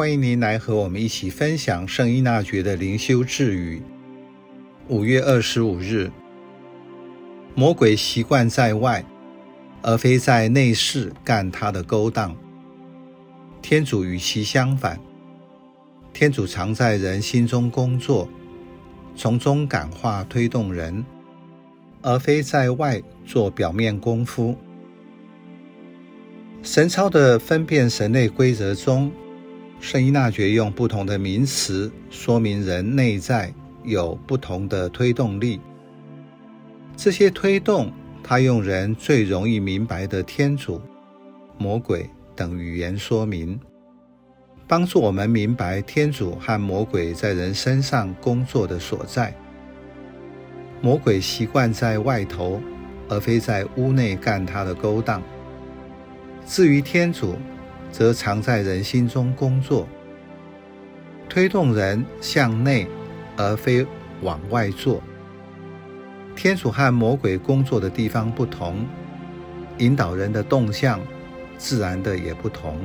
[0.00, 3.82] 欢迎您来和我们一起分享圣依纳爵的灵修智语。
[4.88, 6.10] 五月二十五日，
[7.54, 9.04] 魔鬼习惯在外，
[9.82, 12.34] 而非在内室干他的勾当。
[13.60, 14.98] 天主与其相反，
[16.14, 18.26] 天主常在人心中工作，
[19.14, 21.04] 从中感化推动人，
[22.00, 24.56] 而非在外做表面功夫。
[26.62, 29.12] 神操的分辨神类规则中，
[29.80, 33.52] 圣依纳爵用不同的名词说明人内在
[33.82, 35.58] 有不同的推动力。
[36.96, 37.90] 这些推动，
[38.22, 40.80] 他用人最容易明白的天主、
[41.56, 43.58] 魔鬼等语言说明，
[44.68, 49.34] 帮助我们明白天主和魔鬼在人身上工作的所在。
[50.82, 52.60] 魔鬼习惯在外头，
[53.08, 55.22] 而非在屋内干他的勾当。
[56.46, 57.36] 至于天主，
[57.90, 59.86] 则常在人心中工作，
[61.28, 62.86] 推动人向内，
[63.36, 63.86] 而非
[64.22, 65.02] 往外做。
[66.36, 68.86] 天主和魔鬼工作的地方不同，
[69.78, 71.00] 引导人的动向
[71.58, 72.78] 自然的也不同。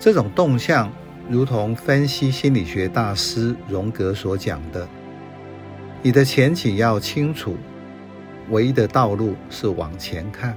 [0.00, 0.90] 这种动向，
[1.28, 4.88] 如同分析心理学大师荣格所讲的
[6.02, 7.56] ：“你的前景要清楚，
[8.50, 10.56] 唯一的道路是往前看。”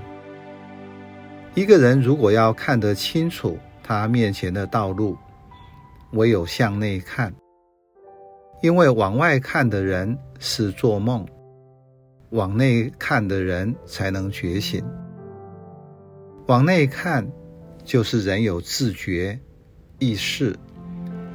[1.53, 5.17] 一个人如果要看得清楚他面前的道路，
[6.13, 7.33] 唯有向内看，
[8.61, 11.27] 因为往外看的人是做梦，
[12.29, 14.81] 往内看的人才能觉醒。
[16.47, 17.29] 往内看，
[17.83, 19.37] 就是人有自觉、
[19.99, 20.55] 意识，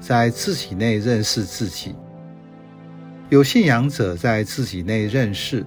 [0.00, 1.94] 在自己内认识自己。
[3.28, 5.62] 有信仰者在自己内认识，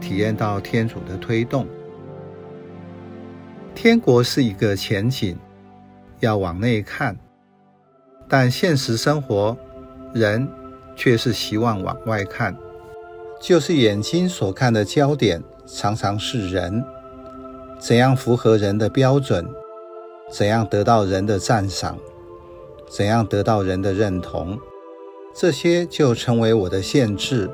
[0.00, 1.66] 体验到天主的推动。
[3.74, 5.36] 天国是一个前景，
[6.20, 7.16] 要往内看，
[8.28, 9.56] 但现实生活
[10.14, 10.46] 人
[10.94, 12.56] 却是希望往外看，
[13.40, 16.84] 就是眼睛所看的焦点常常是人，
[17.80, 19.44] 怎样符合人的标准，
[20.30, 21.98] 怎样得到人的赞赏，
[22.88, 24.58] 怎样得到人的认同，
[25.34, 27.50] 这些就成为我的限制，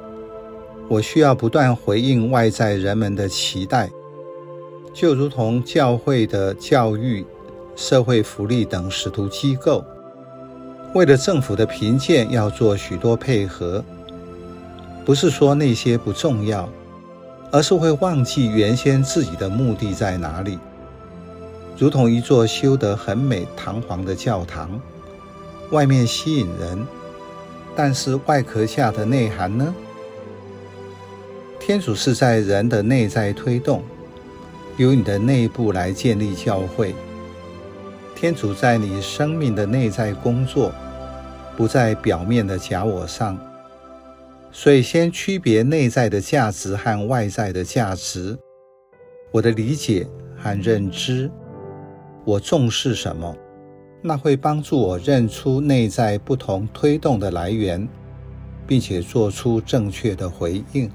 [0.89, 3.89] 我需要不断回应外在人们的期待。
[4.99, 7.25] 就如同教会的教育、
[7.77, 9.85] 社会福利等使徒机构，
[10.93, 13.85] 为了政府的评鉴要做许多配合，
[15.05, 16.69] 不是说那些不重要，
[17.53, 20.59] 而是会忘记原先自己的目的在哪里。
[21.79, 24.69] 如同一座修得很美、堂皇的教堂，
[25.71, 26.85] 外面吸引人，
[27.77, 29.73] 但是外壳下的内涵呢？
[31.61, 33.81] 天主是在人的内在推动。
[34.79, 36.95] 由你的内部来建立教会，
[38.15, 40.73] 天主在你生命的内在工作，
[41.57, 43.37] 不在表面的假我上。
[44.53, 48.39] 所以，先区别内在的价值和外在的价值。
[49.33, 50.07] 我的理解
[50.37, 51.29] 和认知，
[52.25, 53.37] 我重视什么，
[54.01, 57.87] 那会帮助我认出内在不同推动的来源，
[58.65, 60.89] 并且做出正确的回应。